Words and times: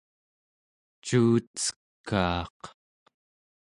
cuucekaaq 1.05 2.59